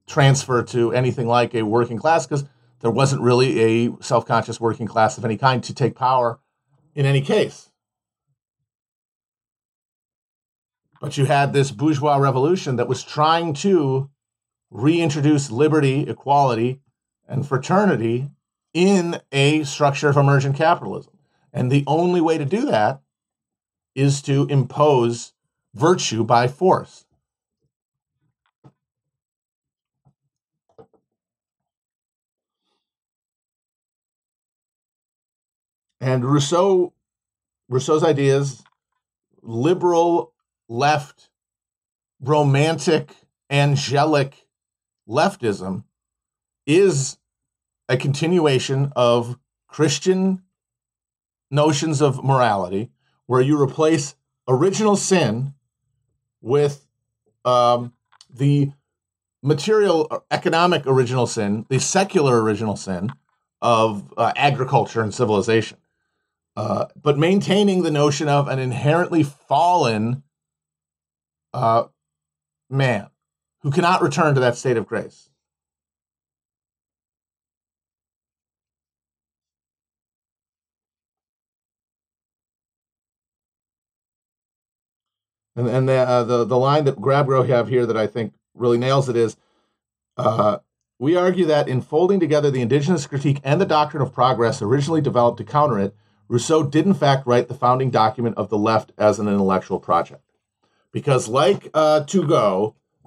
[0.05, 2.43] transfer to anything like a working class because
[2.81, 6.41] there wasn't really a self-conscious working class of any kind to take power
[6.95, 7.69] in any case.
[11.03, 14.09] But you had this bourgeois revolution that was trying to
[14.71, 16.79] reintroduce liberty, equality,
[17.27, 18.29] and fraternity
[18.73, 21.11] in a structure of emergent capitalism.
[21.51, 23.01] And the only way to do that
[23.93, 25.33] is to impose
[25.73, 27.03] virtue by force.
[35.99, 36.93] And Rousseau,
[37.67, 38.63] Rousseau's ideas,
[39.41, 40.32] liberal
[40.73, 41.29] left
[42.19, 43.11] romantic,
[43.49, 44.47] angelic
[45.07, 45.83] leftism
[46.65, 47.17] is
[47.87, 50.41] a continuation of Christian
[51.51, 52.89] notions of morality,
[53.27, 54.15] where you replace
[54.47, 55.53] original sin
[56.41, 56.87] with
[57.45, 57.93] um,
[58.33, 58.71] the
[59.43, 63.11] material uh, economic original sin, the secular original sin
[63.61, 65.77] of uh, agriculture and civilization,
[66.57, 70.23] uh, but maintaining the notion of an inherently fallen
[71.53, 71.85] uh,
[72.69, 73.07] man
[73.61, 75.29] who cannot return to that state of grace.
[85.55, 88.77] And and the uh, the the line that Grabgrow have here that I think really
[88.77, 89.37] nails it is,
[90.17, 90.59] uh,
[90.97, 95.01] we argue that in folding together the indigenous critique and the doctrine of progress originally
[95.01, 95.95] developed to counter it,
[96.27, 100.23] Rousseau did in fact write the founding document of the left as an intellectual project,
[100.93, 102.05] because like uh,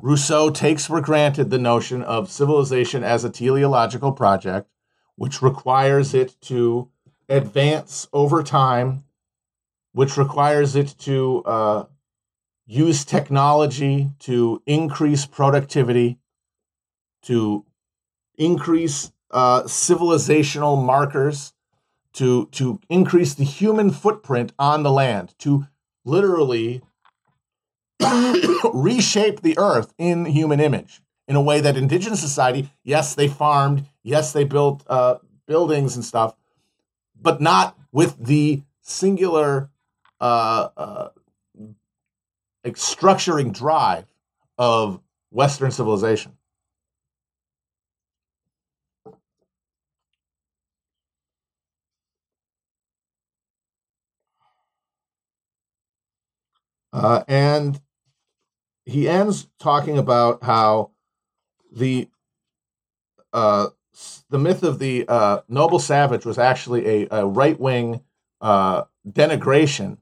[0.03, 4.69] Rousseau takes for granted the notion of civilization as a teleological project,
[5.15, 6.91] which requires it to
[7.31, 9.05] advance over time,
[9.93, 11.85] which requires it to uh,
[12.67, 16.19] use technology to increase productivity,
[17.23, 17.65] to
[18.37, 21.55] increase uh, civilizational markers,
[22.13, 25.67] to, to increase the human footprint on the land, to
[26.05, 26.83] literally
[28.75, 33.87] reshape the earth in human image in a way that indigenous society, yes, they farmed,
[34.03, 35.17] yes, they built uh,
[35.47, 36.35] buildings and stuff,
[37.21, 39.71] but not with the singular
[40.21, 41.09] uh, uh,
[42.67, 44.07] structuring drive
[44.59, 46.33] of Western civilization.
[56.93, 57.81] Uh, and
[58.87, 60.93] he ends talking about how
[61.71, 62.09] the
[63.33, 63.69] uh,
[64.31, 68.01] the myth of the uh, noble savage was actually a, a right wing
[68.41, 69.99] uh, denigration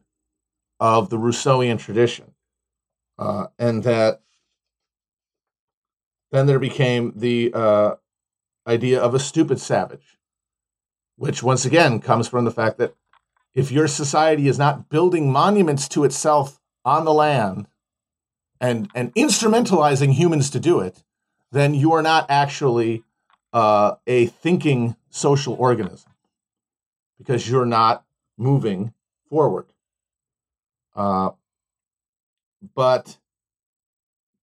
[0.79, 2.35] of the Rousseauian tradition
[3.19, 4.21] uh, and that
[6.33, 7.95] then there became the uh,
[8.67, 10.19] idea of a stupid savage,
[11.17, 12.95] which once again comes from the fact that
[13.55, 17.69] if your society is not building monuments to itself on the land
[18.65, 21.05] and and instrumentalizing humans to do it,
[21.53, 23.05] then you are not actually
[23.53, 26.11] uh, a thinking social organism
[27.19, 28.05] because you're not
[28.39, 28.95] moving
[29.29, 29.67] forward.
[30.97, 31.31] Uh,
[32.75, 33.19] but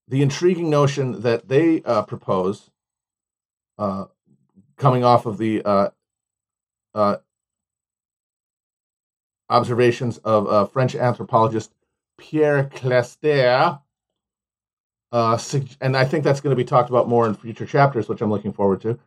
[0.08, 2.70] the intriguing notion that they uh, propose,
[3.80, 4.06] uh,
[4.78, 5.90] coming off of the uh,
[6.94, 7.16] uh
[9.50, 11.74] observations of uh, French anthropologist
[12.18, 13.80] Pierre Clastres,
[15.12, 15.38] uh,
[15.82, 18.30] and I think that's going to be talked about more in future chapters, which I'm
[18.30, 19.00] looking forward to,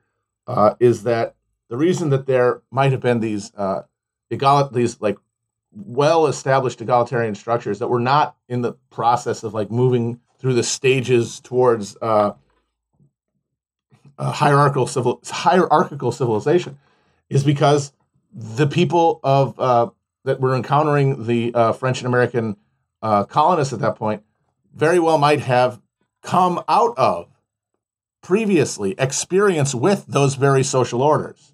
[0.80, 1.34] is that
[1.68, 3.52] the reason that there might have been these
[4.30, 5.18] egal- these like
[5.72, 10.62] well established egalitarian structures that were not in the process of like moving through the
[10.62, 12.32] stages towards uh,
[14.18, 16.78] hierarchical civil hierarchical civilization
[17.28, 17.92] is because
[18.32, 19.90] the people of uh,
[20.24, 22.56] that were encountering the uh, French and American
[23.02, 24.22] uh, colonists at that point
[24.74, 25.80] very well might have
[26.24, 27.28] come out of
[28.22, 31.52] previously experience with those very social orders.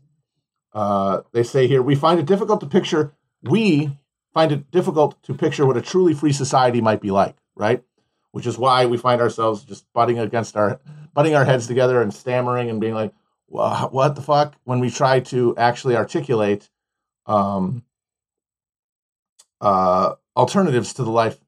[0.73, 3.13] Uh, they say here we find it difficult to picture
[3.43, 3.91] we
[4.33, 7.83] find it difficult to picture what a truly free society might be like, right?
[8.31, 10.81] Which is why we find ourselves just butting against our
[11.13, 13.13] butting our heads together and stammering and being like,
[13.49, 16.71] "What the fuck?" When we try to actually articulate
[17.27, 17.83] um,
[19.61, 21.41] uh, alternatives to the life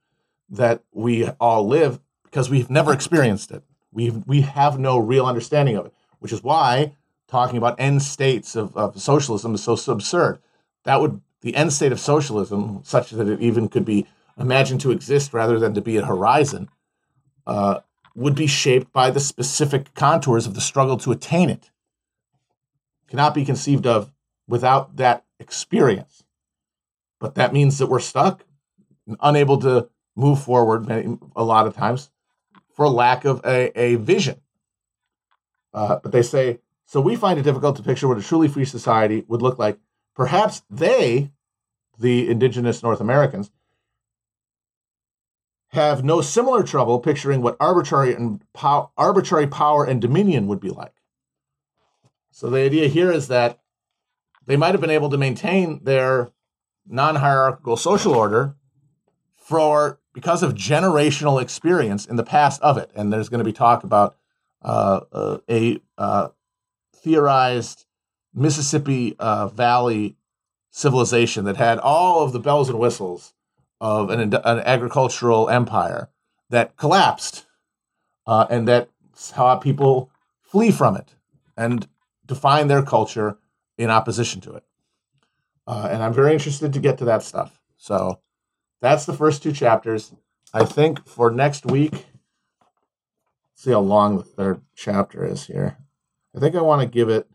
[0.50, 2.00] that we all live,
[2.32, 3.62] because we've never experienced it.
[3.92, 6.94] We we have no real understanding of it, which is why
[7.28, 10.38] talking about end states of, of socialism is so, absurd.
[10.84, 14.06] That would the end state of socialism, such that it even could be
[14.38, 16.70] imagined to exist rather than to be a horizon,
[17.46, 17.80] uh,
[18.14, 21.70] would be shaped by the specific contours of the struggle to attain it.
[23.08, 24.10] Cannot be conceived of
[24.48, 26.24] without that experience.
[27.18, 28.44] But that means that we're stuck,
[29.20, 30.88] unable to move forward
[31.36, 32.10] a lot of times
[32.74, 34.40] for lack of a, a vision.
[35.74, 38.64] Uh, but they say, so we find it difficult to picture what a truly free
[38.64, 39.78] society would look like
[40.14, 41.30] Perhaps they,
[41.98, 43.50] the indigenous North Americans,
[45.68, 48.44] have no similar trouble picturing what arbitrary and
[48.98, 50.92] arbitrary power and dominion would be like.
[52.30, 53.60] So the idea here is that
[54.44, 56.30] they might have been able to maintain their
[56.86, 58.54] non-hierarchical social order
[59.36, 62.90] for because of generational experience in the past of it.
[62.94, 64.16] And there's going to be talk about
[64.62, 66.28] uh, uh, a uh,
[66.94, 67.86] theorized
[68.34, 70.16] Mississippi uh, Valley
[70.70, 73.34] civilization that had all of the bells and whistles
[73.80, 76.08] of an, an agricultural empire
[76.50, 77.46] that collapsed,
[78.26, 78.88] uh, and that
[79.34, 80.10] how people
[80.40, 81.14] flee from it
[81.56, 81.88] and
[82.26, 83.38] define their culture
[83.76, 84.64] in opposition to it.
[85.66, 87.60] Uh, and I'm very interested to get to that stuff.
[87.76, 88.20] So
[88.82, 90.12] that's the first two chapters.
[90.52, 92.04] I think for next week,
[93.54, 95.78] see how long the third chapter is here.
[96.36, 97.28] I think I want to give it,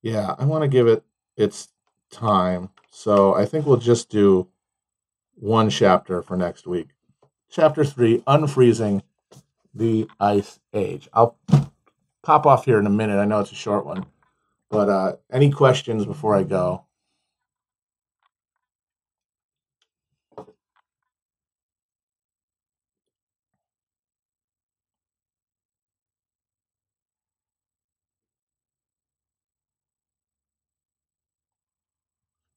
[0.00, 1.04] yeah, I want to give it
[1.36, 1.68] its
[2.10, 2.70] time.
[2.90, 4.48] So I think we'll just do
[5.34, 6.90] one chapter for next week.
[7.50, 9.02] Chapter three Unfreezing
[9.74, 11.08] the Ice Age.
[11.12, 11.36] I'll
[12.22, 13.18] pop off here in a minute.
[13.18, 14.06] I know it's a short one,
[14.68, 16.84] but uh, any questions before I go?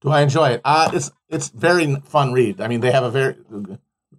[0.03, 0.61] Do I enjoy it?
[0.65, 2.59] Uh, it's it's very fun read.
[2.59, 3.37] I mean, they have a very,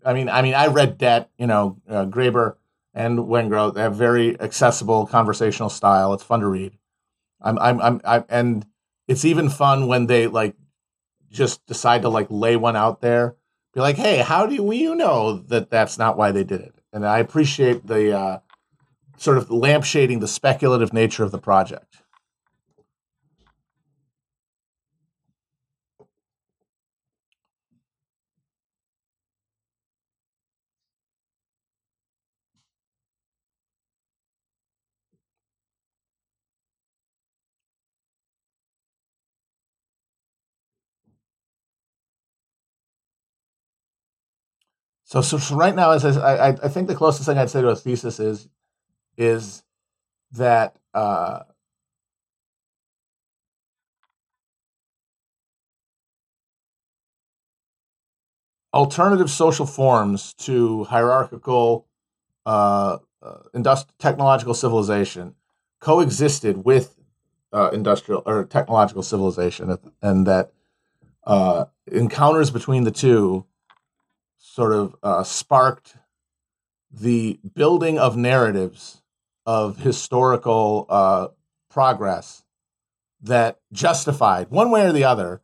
[0.05, 2.57] I mean, I mean, I read Debt, you know, uh, Graeber
[2.95, 3.74] and Wengrow.
[3.74, 6.14] They have very accessible conversational style.
[6.14, 6.78] It's fun to read.
[7.43, 8.66] I'm, I'm, I'm, I'm, and
[9.07, 10.57] it's even fun when they like
[11.30, 13.37] just decide to like lay one out there.
[13.74, 16.74] Be like, hey, how do you know that that's not why they did it?
[16.95, 18.39] And I appreciate the uh,
[19.18, 21.99] sort of lampshading the speculative nature of the project.
[45.14, 47.60] So, so, so right now, as I, I I, think the closest thing I'd say
[47.60, 48.48] to a thesis is
[49.16, 49.62] is
[50.32, 51.44] that uh,
[58.72, 61.86] alternative social forms to hierarchical
[62.44, 65.36] uh, uh, industri- technological civilization
[65.78, 66.96] coexisted with
[67.52, 70.52] uh, industrial or technological civilization, and that
[71.24, 73.46] uh, encounters between the two
[74.45, 75.97] sort of uh, sparked
[76.92, 79.03] the building of narratives
[79.47, 81.28] of historical uh,
[81.70, 82.45] progress
[83.22, 85.40] that justified, one way or the other,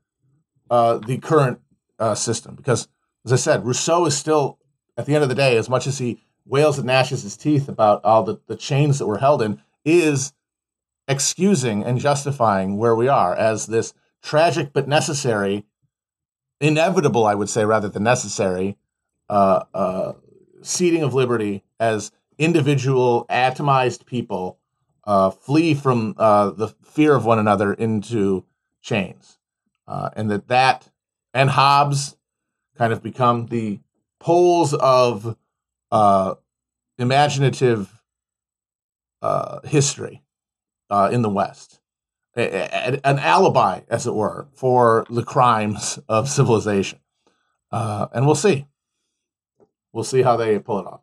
[0.70, 1.60] uh, the current
[1.98, 2.54] uh, system.
[2.54, 2.88] Because,
[3.24, 4.58] as I said, Rousseau is still,
[4.98, 7.68] at the end of the day, as much as he wails and gnashes his teeth
[7.68, 10.34] about all the, the chains that we're held in, is
[11.08, 15.64] excusing and justifying where we are as this tragic but necessary,
[16.60, 18.76] inevitable, I would say, rather than necessary,
[19.30, 20.12] uh, uh,
[20.60, 24.58] ceding of liberty as individual atomized people
[25.04, 28.44] uh, flee from uh, the fear of one another into
[28.82, 29.38] chains,
[29.86, 30.90] uh, and that that
[31.32, 32.16] and Hobbes
[32.76, 33.78] kind of become the
[34.18, 35.36] poles of
[35.92, 36.34] uh,
[36.98, 38.02] imaginative
[39.64, 40.22] history
[41.12, 41.80] in the West.
[42.34, 46.98] an alibi, as it were, for the crimes of civilization.
[47.70, 48.66] and we'll see.
[49.92, 51.00] We'll see how they pull it off.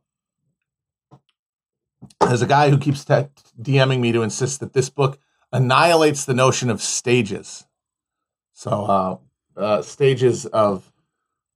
[2.22, 3.28] There's a guy who keeps te-
[3.62, 5.20] DMing me to insist that this book
[5.52, 7.66] annihilates the notion of stages.
[8.54, 9.18] So, uh,
[9.60, 10.92] uh, stages of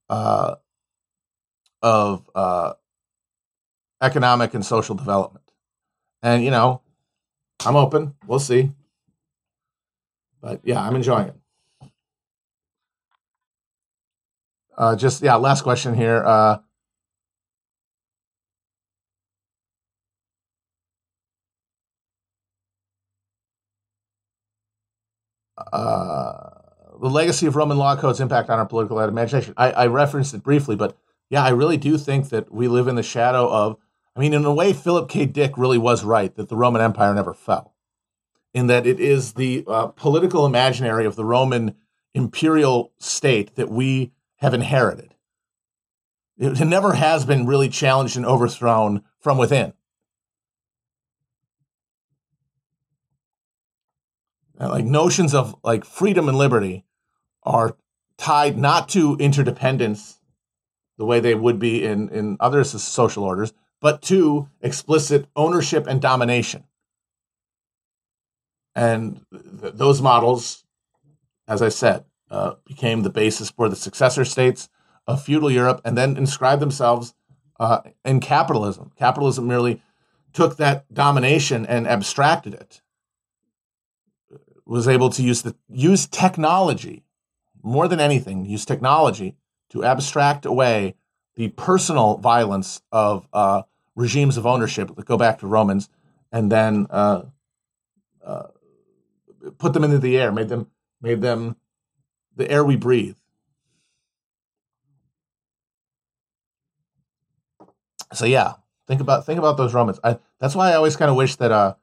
[0.08, 0.56] uh,
[1.82, 2.74] of uh,
[4.00, 5.44] economic and social development.
[6.22, 6.82] And you know,
[7.64, 8.14] I'm open.
[8.26, 8.70] We'll see.
[10.40, 11.36] But yeah, I'm enjoying it.
[14.76, 16.22] Uh, just yeah, last question here.
[16.24, 16.58] Uh,
[25.72, 26.50] uh,
[27.00, 29.54] the legacy of Roman law code's impact on our political imagination.
[29.56, 30.96] I, I referenced it briefly, but
[31.30, 33.76] yeah, I really do think that we live in the shadow of.
[34.14, 35.24] I mean, in a way, Philip K.
[35.24, 37.74] Dick really was right that the Roman Empire never fell,
[38.52, 41.74] in that it is the uh, political imaginary of the Roman
[42.14, 45.14] imperial state that we have inherited.
[46.38, 49.72] It never has been really challenged and overthrown from within.
[54.70, 56.84] Like notions of like freedom and liberty
[57.42, 57.76] are
[58.18, 60.18] tied not to interdependence
[60.98, 66.00] the way they would be in in other social orders but to explicit ownership and
[66.00, 66.64] domination
[68.74, 70.64] and th- those models
[71.48, 74.68] as i said uh, became the basis for the successor states
[75.06, 77.14] of feudal Europe and then inscribed themselves
[77.60, 78.90] uh, in capitalism.
[78.96, 79.82] Capitalism merely
[80.32, 82.81] took that domination and abstracted it.
[84.72, 87.04] Was able to use the use technology
[87.62, 89.36] more than anything, use technology
[89.68, 90.94] to abstract away
[91.34, 93.64] the personal violence of uh,
[93.94, 95.90] regimes of ownership that go back to Romans,
[96.32, 97.24] and then uh,
[98.24, 98.44] uh,
[99.58, 100.68] put them into the air, made them
[101.02, 101.56] made them
[102.34, 103.16] the air we breathe.
[108.14, 108.54] So yeah,
[108.86, 110.00] think about think about those Romans.
[110.02, 111.74] I, that's why I always kind of wish that uh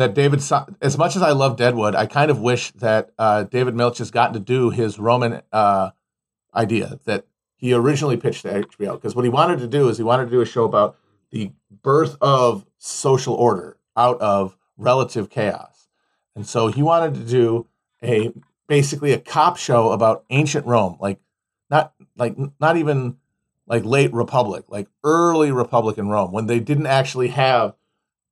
[0.00, 0.40] that David,
[0.80, 4.10] as much as I love Deadwood, I kind of wish that uh, David Milch has
[4.10, 5.90] gotten to do his Roman uh,
[6.54, 7.26] idea that
[7.56, 8.94] he originally pitched to HBO.
[8.94, 10.96] Because what he wanted to do is he wanted to do a show about
[11.30, 15.88] the birth of social order out of relative chaos.
[16.34, 17.66] And so he wanted to do
[18.02, 18.32] a
[18.68, 21.20] basically a cop show about ancient Rome, like
[21.68, 23.18] not like not even
[23.66, 27.74] like late republic, like early republican Rome when they didn't actually have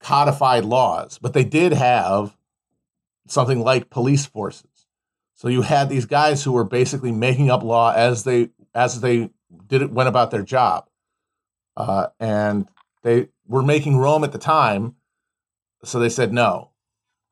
[0.01, 2.37] codified laws, but they did have
[3.27, 4.87] something like police forces.
[5.35, 9.31] So you had these guys who were basically making up law as they as they
[9.67, 10.89] did it went about their job,
[11.77, 12.69] uh, and
[13.03, 14.97] they were making Rome at the time.
[15.85, 16.71] So they said no,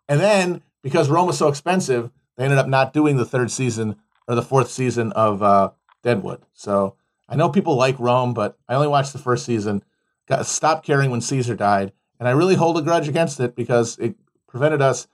[0.08, 3.96] and then because Rome was so expensive, they ended up not doing the third season
[4.28, 5.70] or the fourth season of uh,
[6.04, 6.42] Deadwood.
[6.52, 6.94] So
[7.28, 9.82] I know people like Rome, but I only watched the first season.
[10.28, 13.98] Got stopped caring when Caesar died, and I really hold a grudge against it because
[13.98, 15.08] it prevented us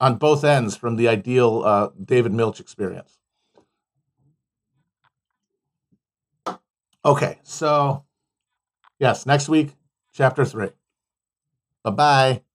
[0.00, 3.18] on both ends from the ideal uh, David Milch experience.
[7.04, 8.04] Okay, so
[8.98, 9.76] yes, next week,
[10.12, 10.70] chapter three.
[11.84, 12.47] Bye bye.